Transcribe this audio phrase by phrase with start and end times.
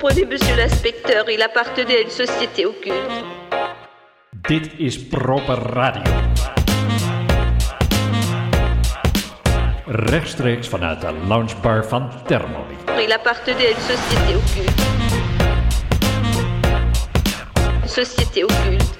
[0.00, 2.94] comprenez, monsieur l'inspecteur, il appartenait à une société occulte.
[4.48, 6.12] Dit is proper radio.
[9.86, 12.80] Rechtstreeks vanuit de loungebar van Thermomix.
[13.02, 14.80] Il appartenait à une société occulte.
[17.86, 18.98] Société occulte.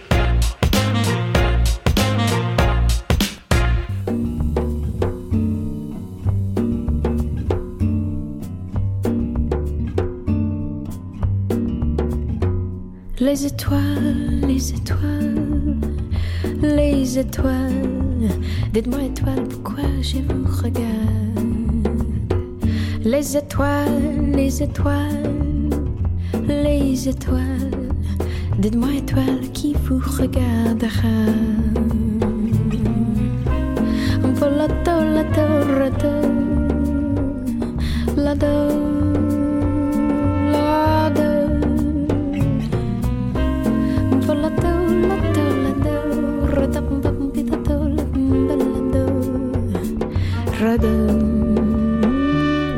[13.31, 15.77] Les étoiles, les étoiles,
[16.63, 18.31] les étoiles.
[18.73, 20.87] Dites-moi étoiles, pourquoi je vous regarde?
[23.05, 25.35] Les étoiles, les étoiles,
[26.49, 27.91] les étoiles.
[28.59, 31.29] Dites-moi étoiles qui vous regardera?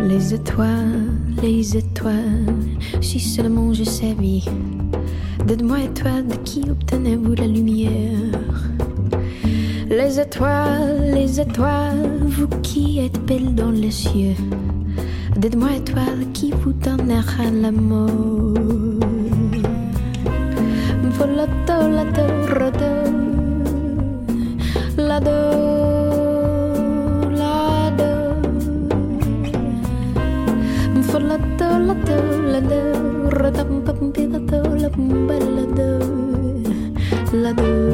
[0.08, 1.10] Les étoiles,
[1.42, 2.54] les étoiles,
[3.00, 4.42] si seulement je savais.
[5.46, 8.70] Dites-moi, étoiles, de qui obtenez-vous la lumière.
[9.88, 14.36] Les étoiles, les étoiles, vous qui êtes belles dans les cieux.
[15.36, 18.54] Dites-moi, étoiles, qui vous donnera l'amour.
[21.18, 21.80] Volato,
[35.08, 35.98] rodo,
[37.32, 37.70] lado.
[37.70, 37.89] The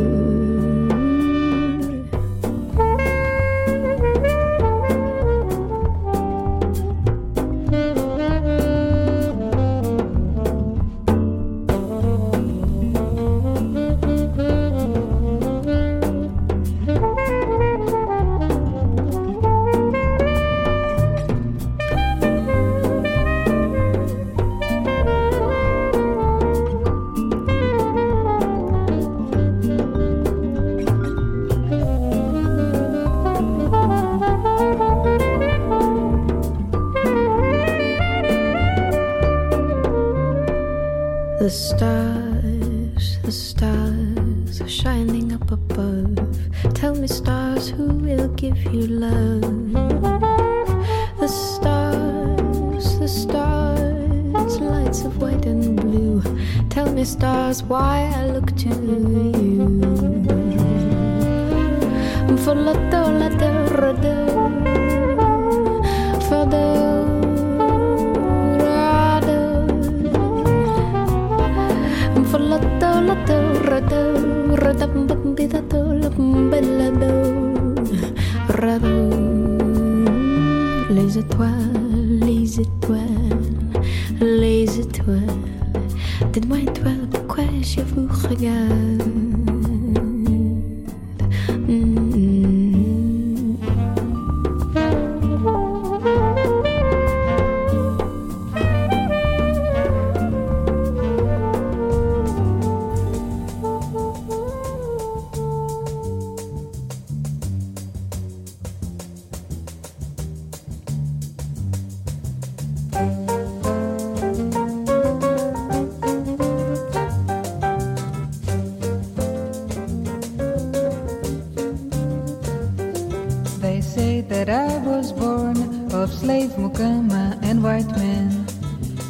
[124.36, 125.57] that I was born
[125.92, 128.44] of slave mukama and white men.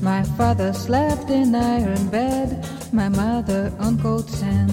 [0.01, 4.71] My father slept in iron bed, my mother on cold sand.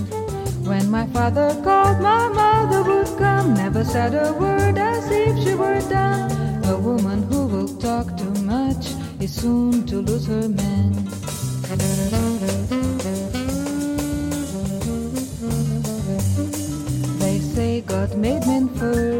[0.70, 5.56] When my father called, my mother would come, never said a word as if she
[5.56, 6.30] were dumb.
[6.66, 10.92] A woman who will talk too much is soon to lose her man.
[17.24, 19.13] They say God made men first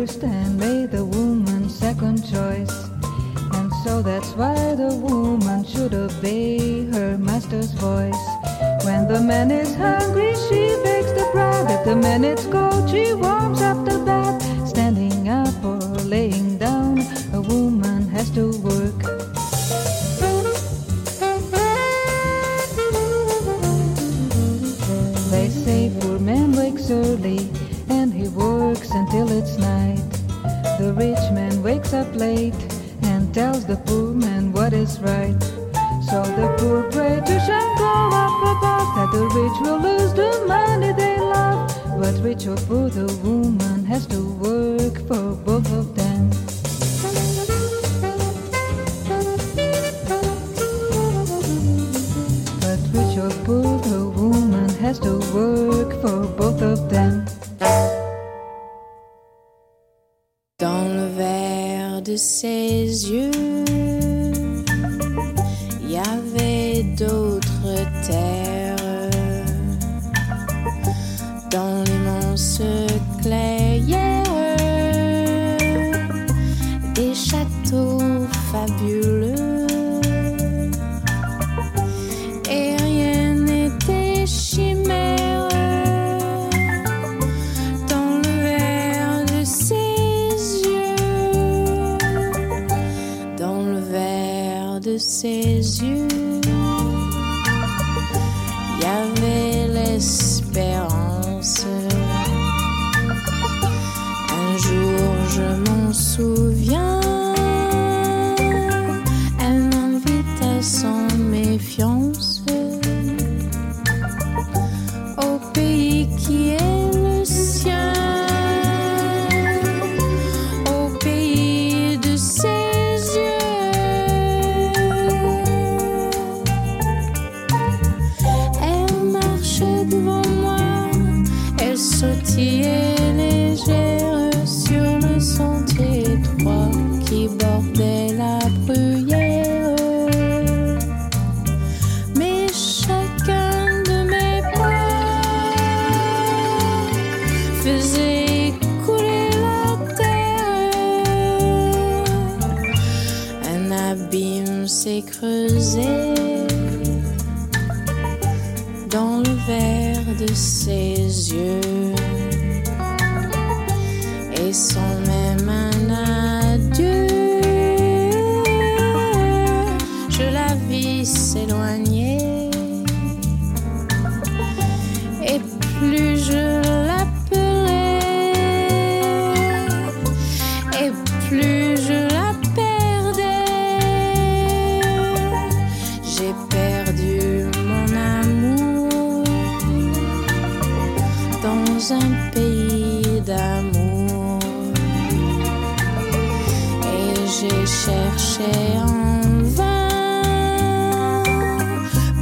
[198.78, 199.22] en
[199.58, 201.24] vain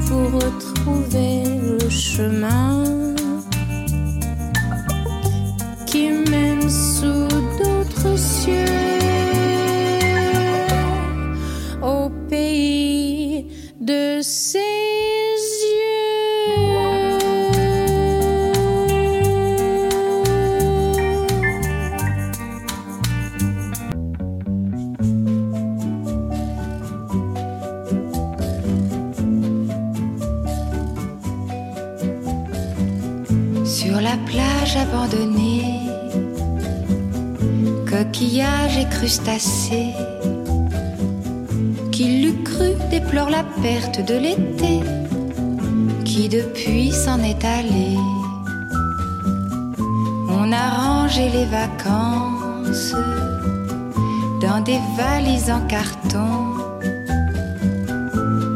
[0.07, 2.70] pour retrouver le chemin
[43.61, 44.79] perte de l'été,
[46.03, 47.95] qui depuis s'en est allé.
[50.29, 52.95] On a rangé les vacances
[54.41, 56.33] dans des valises en carton.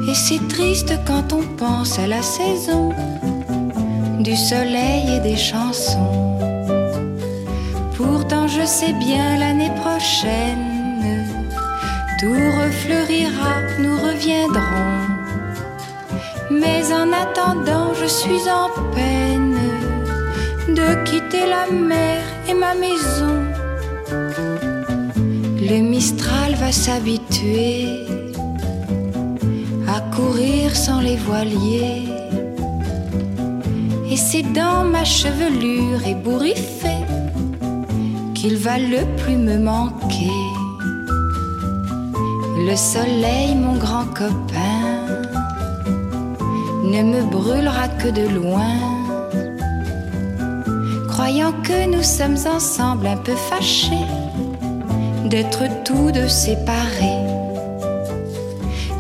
[0.09, 2.93] Et c'est triste quand on pense à la saison
[4.19, 6.39] du soleil et des chansons.
[7.95, 10.65] Pourtant je sais bien l'année prochaine,
[12.19, 13.54] tout refleurira,
[16.65, 19.60] Mais en attendant, je suis en peine
[20.79, 23.36] de quitter la mer et ma maison.
[25.72, 28.07] Le Mistral va s'habituer
[29.95, 32.03] à courir sans les voiliers.
[34.12, 37.05] Et c'est dans ma chevelure ébouriffée
[38.34, 40.41] qu'il va le plus me manquer.
[42.67, 44.75] Le soleil, mon grand copain,
[46.95, 48.77] ne me brûlera que de loin.
[51.09, 54.07] Croyant que nous sommes ensemble un peu fâchés
[55.25, 57.23] d'être tous deux séparés.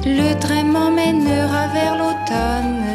[0.05, 2.85] Le train m'emmènera vers l'automne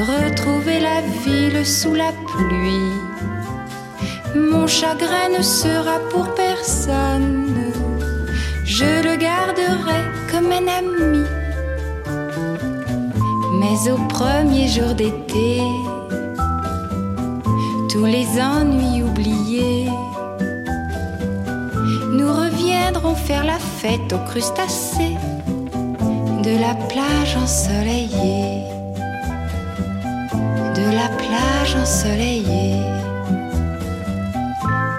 [0.00, 2.94] retrouver la ville sous la pluie.
[4.34, 7.72] Mon chagrin ne sera pour personne,
[8.64, 11.39] je le garderai comme un ami.
[13.60, 15.60] Mais au premier jour d'été,
[17.90, 19.86] tous les ennuis oubliés,
[22.10, 25.18] nous reviendrons faire la fête aux crustacés
[26.42, 28.64] de la plage ensoleillée,
[30.78, 32.80] de la plage ensoleillée,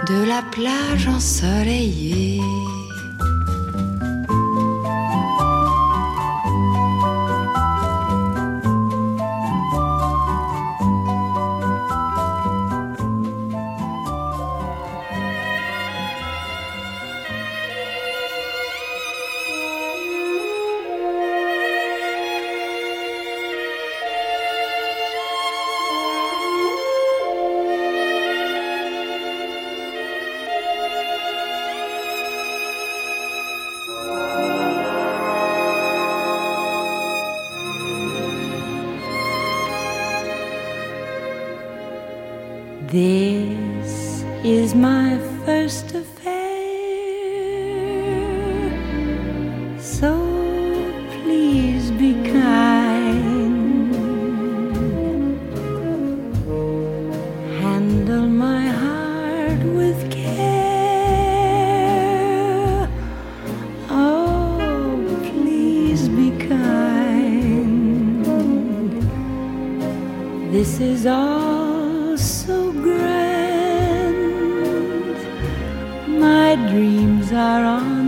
[0.07, 2.60] de la plage ensoleillée.
[77.33, 78.00] are on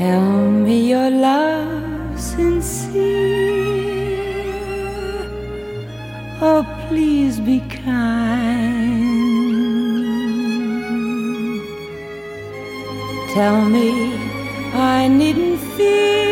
[0.00, 2.96] Tell me your love sincere.
[6.40, 9.04] Oh, please be kind.
[13.34, 14.16] Tell me
[14.72, 16.29] I needn't fear.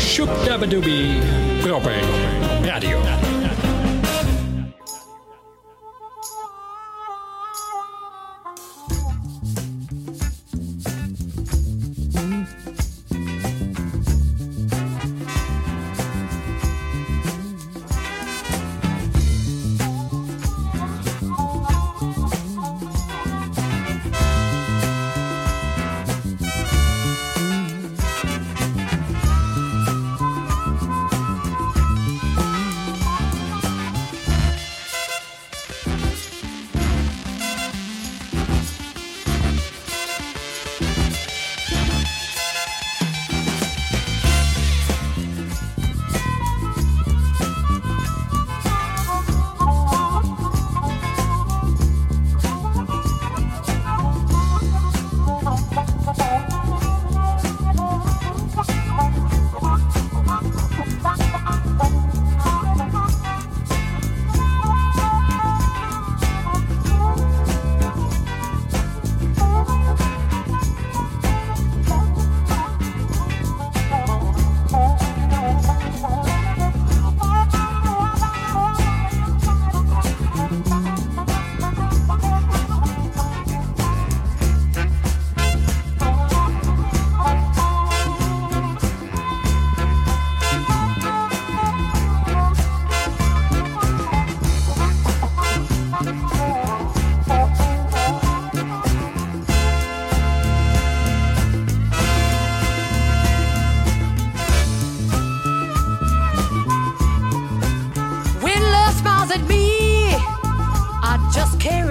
[0.00, 1.20] Shoop Dabadooby
[1.62, 2.00] Proper
[2.64, 3.39] Radio.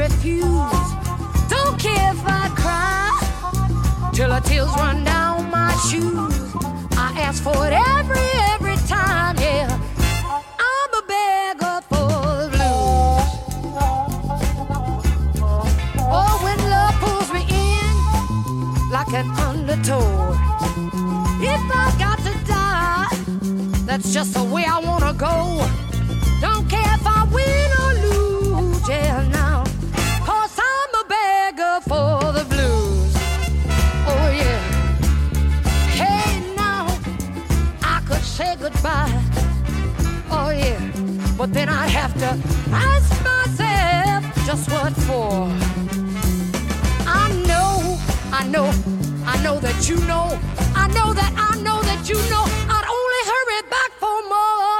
[0.09, 0.89] Refuse.
[1.53, 3.09] Don't care if I cry
[4.13, 6.35] till the tears run down my shoes.
[7.05, 9.67] I ask for it every, every time, yeah.
[10.69, 12.09] I'm a beggar for
[12.41, 13.27] the blues.
[16.17, 17.95] Oh, when love pulls me in
[18.95, 20.07] like an undertow.
[21.53, 23.09] If I got to die,
[23.85, 25.88] that's just the way I wanna go.
[42.19, 42.37] To
[42.73, 45.47] ask myself just what for.
[47.07, 47.97] I know,
[48.33, 48.69] I know,
[49.25, 50.37] I know that you know.
[50.75, 52.43] I know that I know that you know.
[52.75, 54.75] I'd only hurry back for more.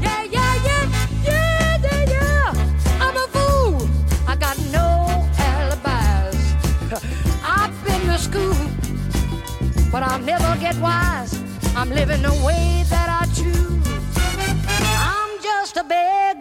[0.00, 0.84] Yeah, yeah, yeah,
[1.24, 3.04] yeah, yeah, yeah.
[3.04, 3.88] I'm a fool.
[4.28, 4.86] I got no
[5.50, 6.38] alibis.
[7.58, 8.54] I've been to school,
[9.90, 11.34] but I'll never get wise.
[11.74, 13.74] I'm living the way that I choose.
[15.10, 16.33] I'm just a beggar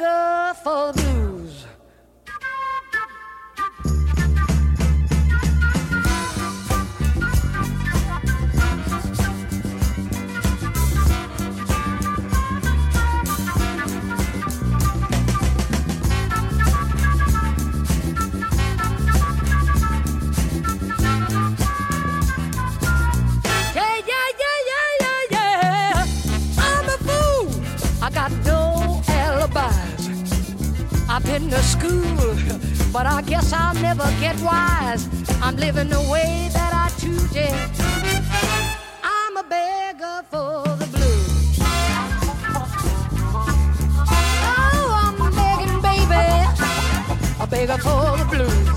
[47.54, 48.68] beggar for the blues.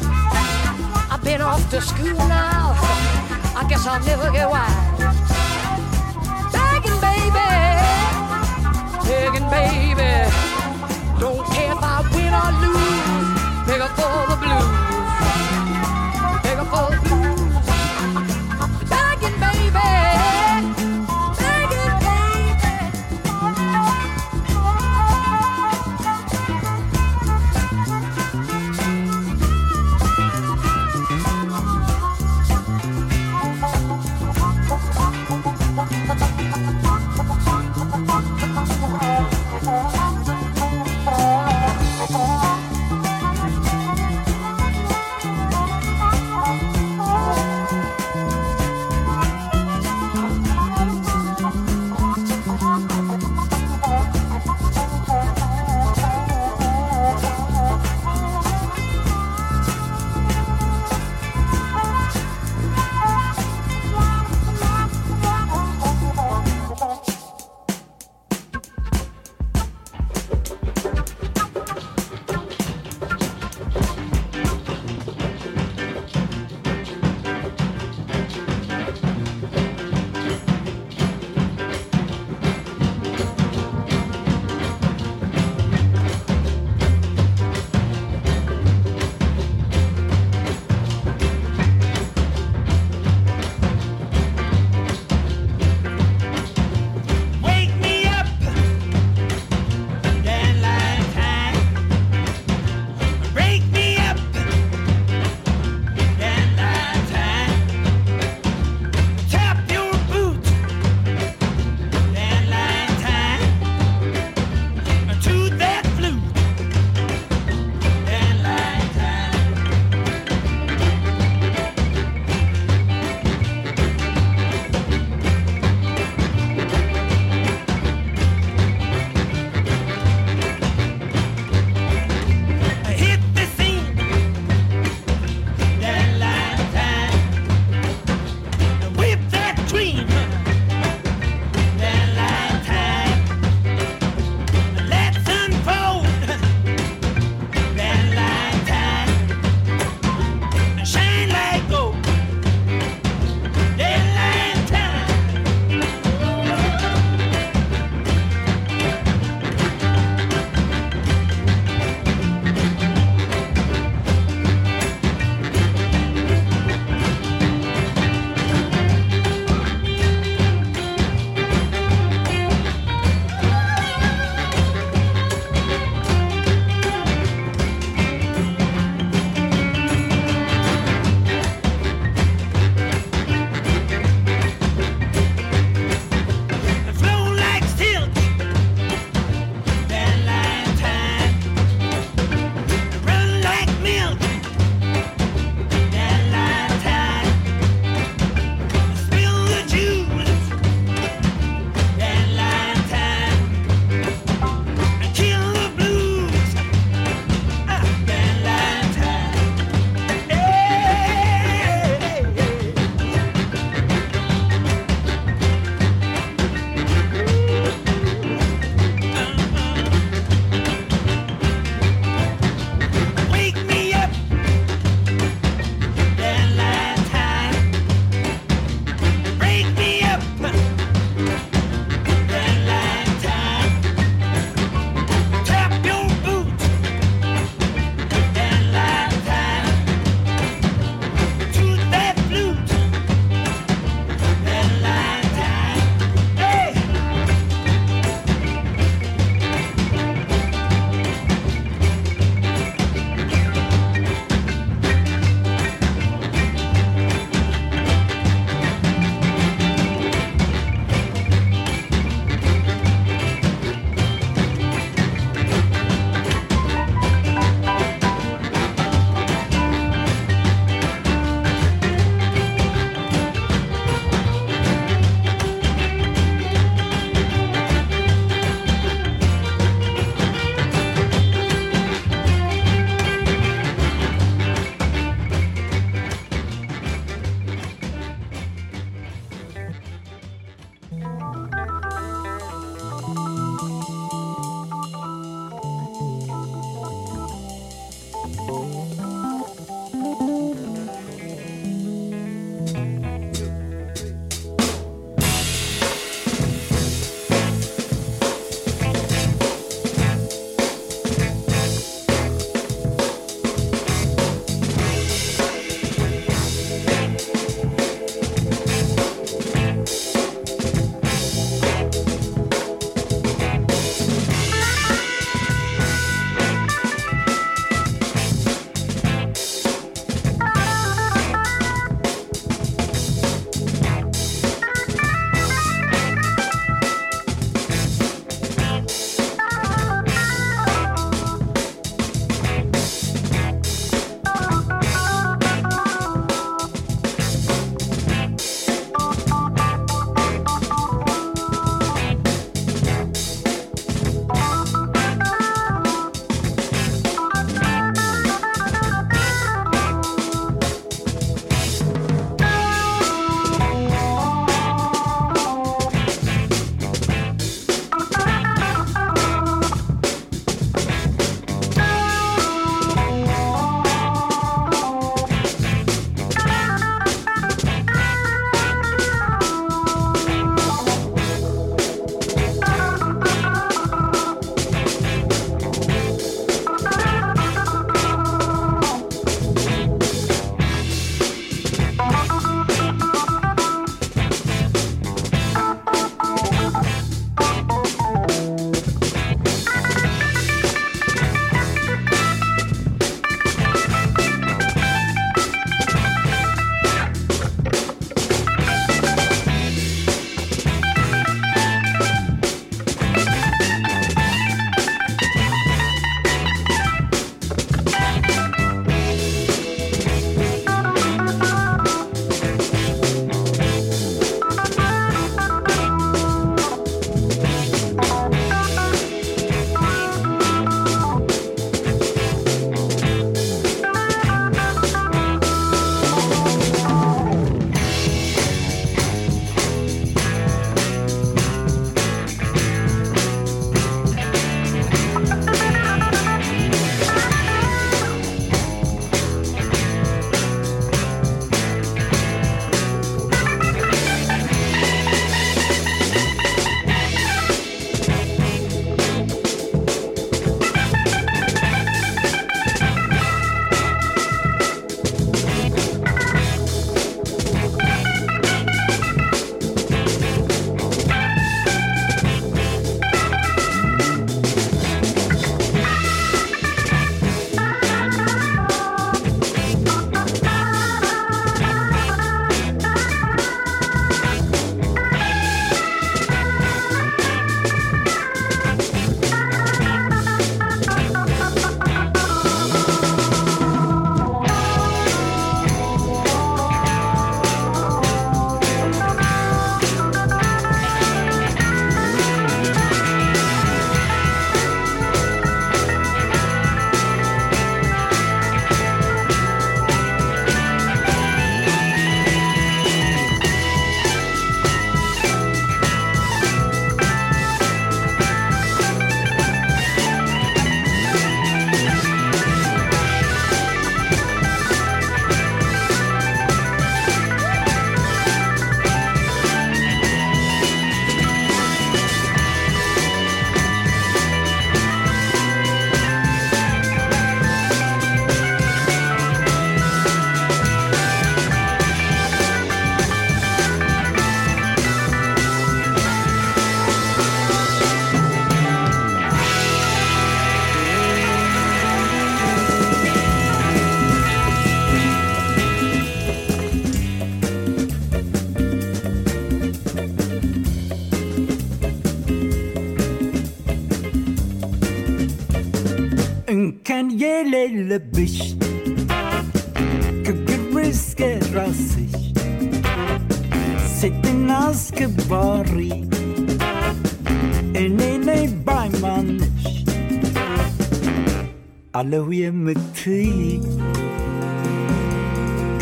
[1.11, 2.75] I've been off to school now.
[3.61, 5.01] I guess I'll never get wise.
[6.53, 7.49] Begging, baby,
[9.09, 10.13] begging, baby.
[11.19, 13.67] Don't care if I win or lose.
[13.67, 14.86] Beggar for the blues.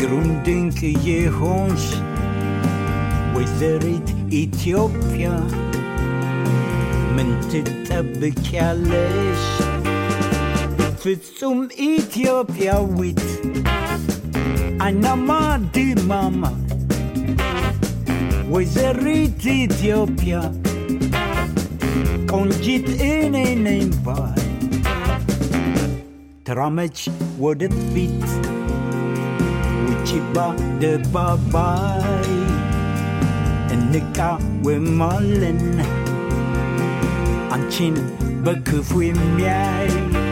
[0.05, 1.83] Grundinke je ons
[3.35, 5.33] whether it Ethiopia
[7.15, 9.43] ምን ትጠብቂያለሽ?
[11.01, 13.21] ፍጹም ኢትዮጵያዊት
[14.85, 15.29] አናማ
[15.75, 16.41] ድማማ
[18.53, 20.33] ወይዘሪት ኢትዮጵያ
[22.31, 24.41] ቆንጂት እኔ ነኝ ባል
[26.47, 26.99] ተራመች
[27.45, 28.19] ወደፊት
[30.07, 30.47] chiba
[30.79, 32.35] de babai
[33.71, 34.29] and nika
[34.63, 35.59] we mollen
[37.53, 37.95] an chin
[38.45, 40.24] ba ku fui miai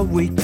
[0.00, 0.41] We.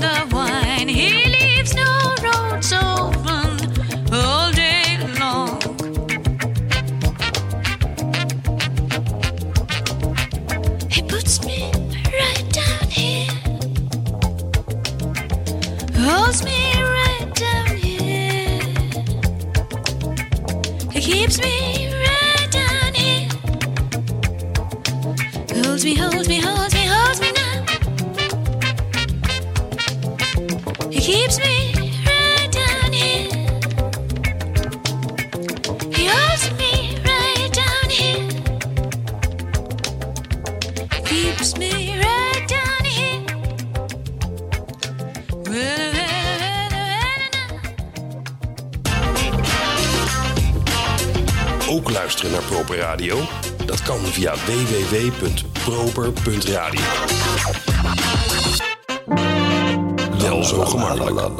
[0.00, 0.88] the wine.
[0.88, 2.89] He leaves no road so
[52.80, 53.18] radio?
[53.66, 56.80] Dat kan via www.proper.radio.
[60.18, 61.30] Wel zo gemakkelijk.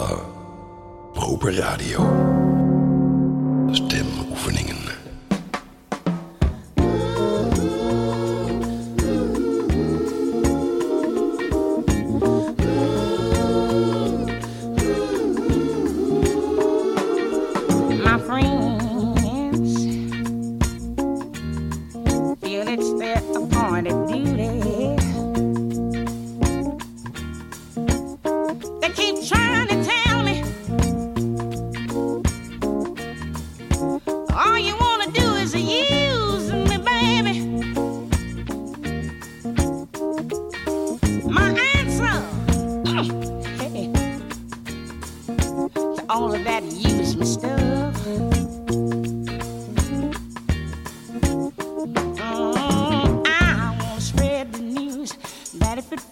[1.12, 2.39] Proper Radio.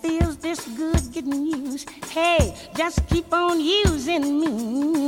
[0.01, 1.91] feels this good getting used.
[2.11, 5.07] Hey, just keep on using me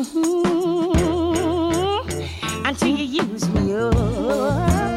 [2.64, 4.89] until you use me up.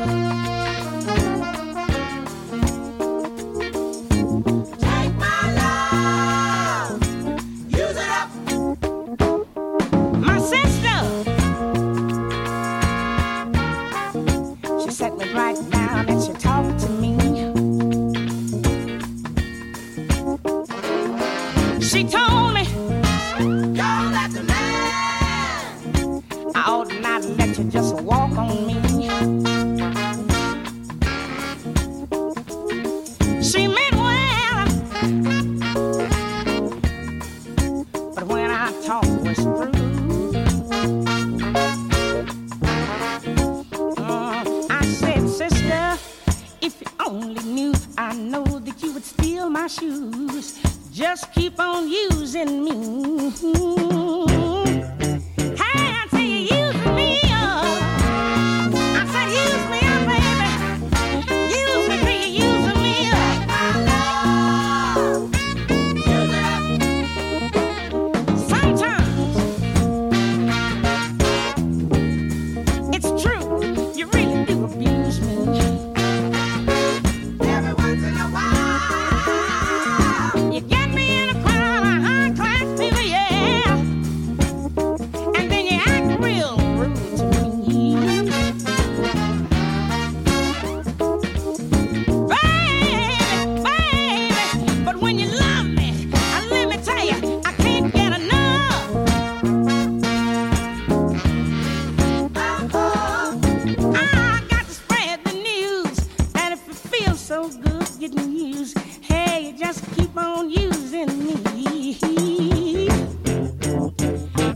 [107.34, 108.78] so good getting used.
[109.02, 112.88] Hey, you just keep on using me.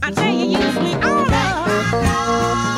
[0.03, 1.25] I tell you, use me all.
[1.25, 2.76] Right.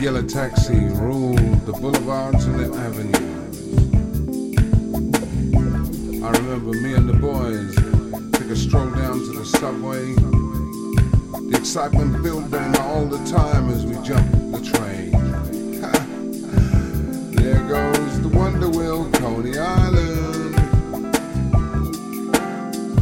[0.00, 3.14] Yellow taxi ruled the boulevards and the avenues.
[6.24, 7.72] I remember me and the boys
[8.32, 10.12] took a stroll down to the subway.
[11.50, 15.12] The excitement building all the time as we jumped the train.
[17.36, 20.56] there goes the Wonder Wheel, Coney Island.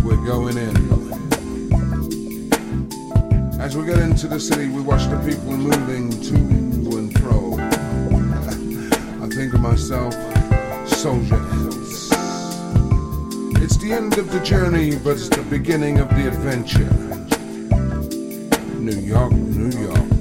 [0.05, 0.77] We're going in.
[3.59, 6.74] As we get into the city, we watch the people moving to
[9.53, 10.15] myself,
[10.89, 12.11] soldier soldiers.
[13.63, 16.91] It's the end of the journey, but it's the beginning of the adventure.
[18.79, 20.14] New York, New York.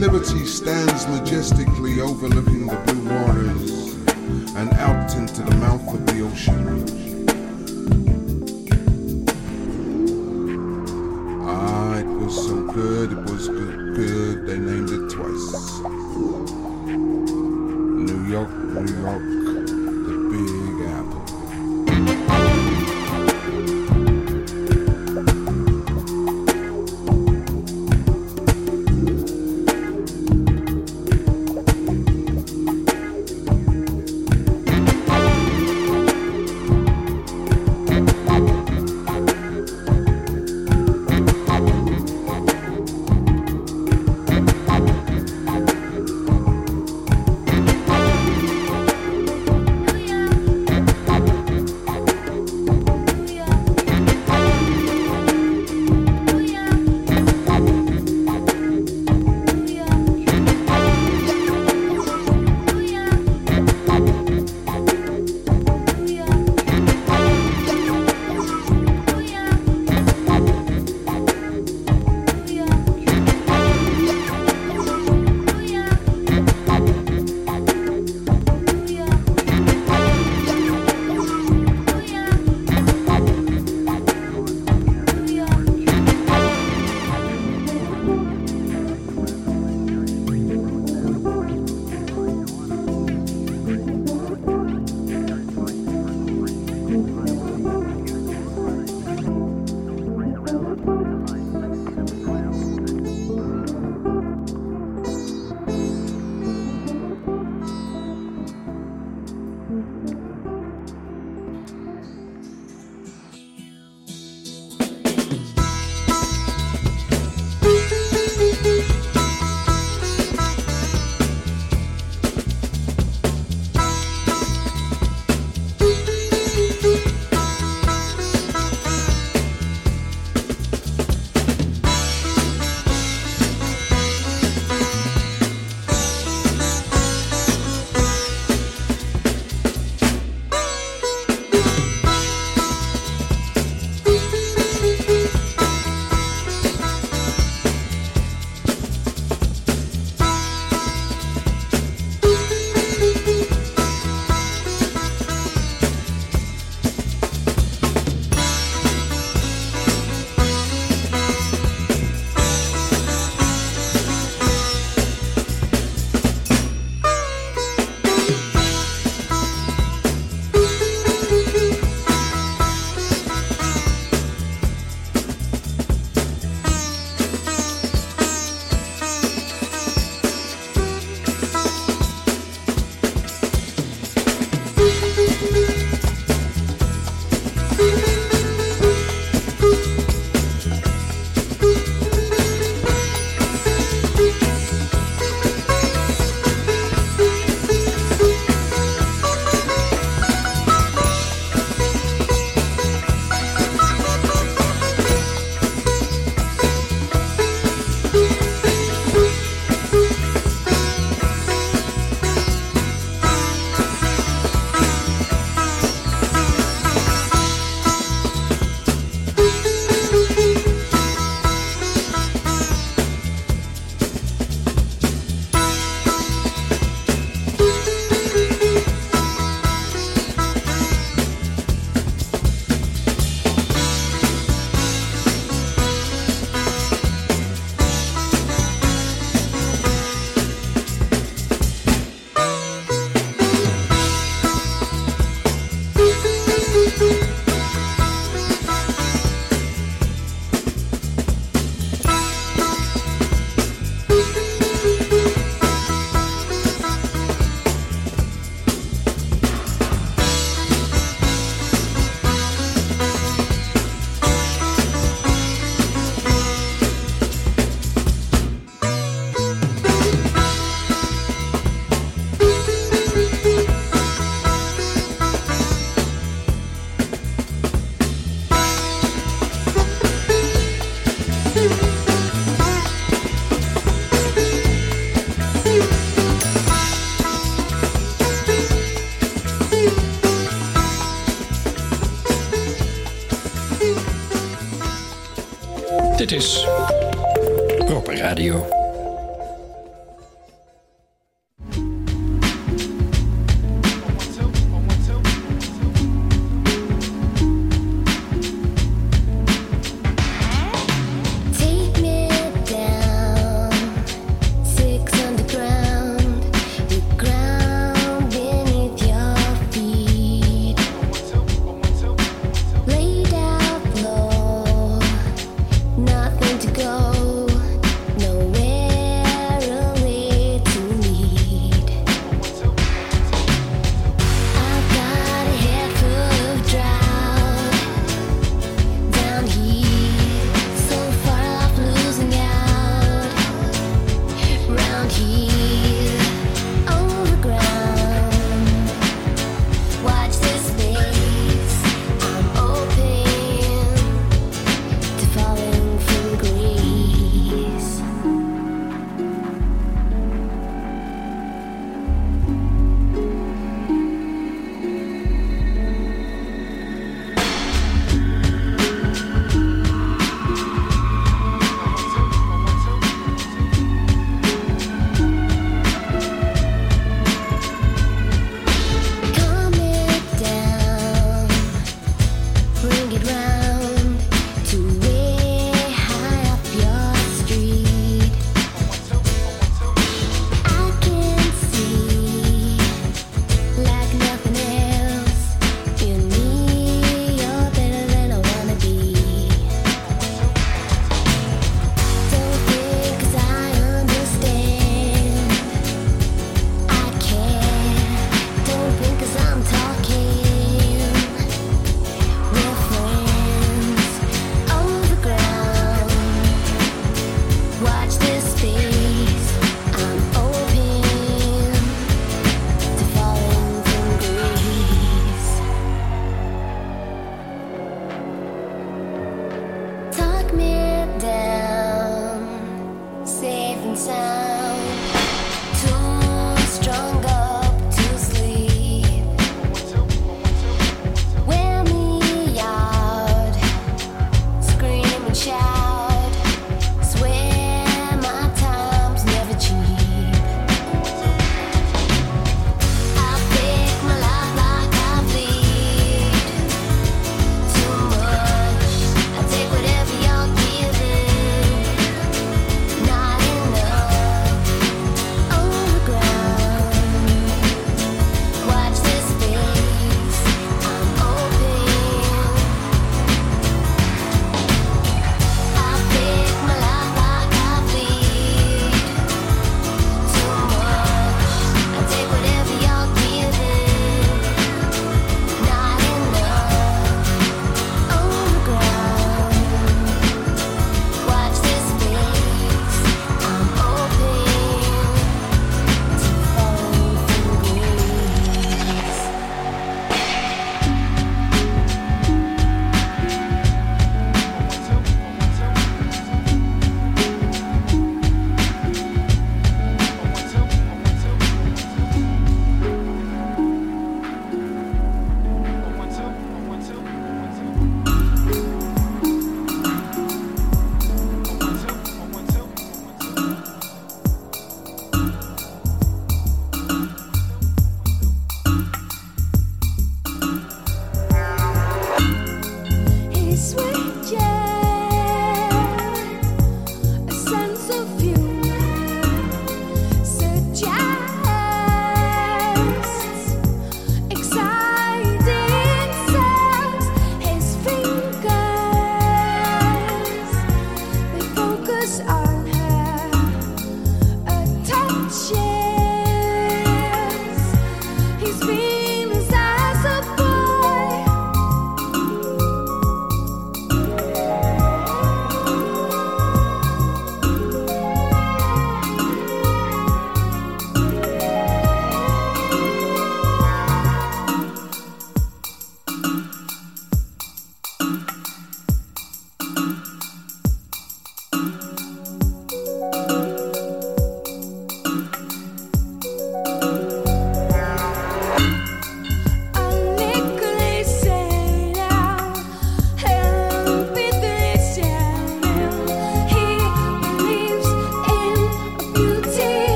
[0.00, 3.92] Liberty stands majestically overlooking the blue waters
[4.56, 6.86] and out into the mouth of the ocean.
[11.46, 15.80] Ah, it was so good, it was good, good, they named it twice.
[18.08, 19.59] New York, New York.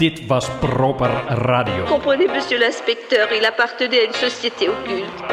[0.00, 1.84] Dit was Proper Radio.
[1.84, 5.29] Comprenez, monsieur l'inspecteur, il appartenait à une société occulte.